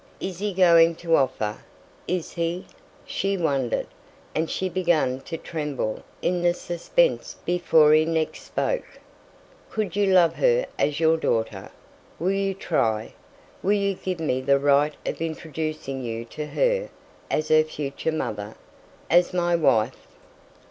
"Is 0.19 0.39
he 0.39 0.51
going 0.51 0.95
to 0.95 1.15
offer? 1.15 1.59
Is 2.07 2.31
he?" 2.33 2.65
she 3.05 3.37
wondered; 3.37 3.85
and 4.33 4.49
she 4.49 4.67
began 4.67 5.19
to 5.21 5.37
tremble 5.37 6.01
in 6.23 6.41
the 6.41 6.55
suspense 6.55 7.35
before 7.45 7.93
he 7.93 8.03
next 8.03 8.39
spoke. 8.41 8.97
"Could 9.69 9.95
you 9.95 10.07
love 10.11 10.33
her 10.37 10.65
as 10.79 10.99
your 10.99 11.17
daughter? 11.17 11.69
Will 12.17 12.31
you 12.31 12.55
try? 12.55 13.13
Will 13.61 13.73
you 13.77 13.93
give 13.93 14.19
me 14.19 14.41
the 14.41 14.57
right 14.57 14.95
of 15.05 15.21
introducing 15.21 16.03
you 16.03 16.25
to 16.25 16.47
her 16.47 16.89
as 17.29 17.49
her 17.49 17.63
future 17.63 18.11
mother; 18.11 18.55
as 19.07 19.35
my 19.35 19.55
wife?" 19.55 20.07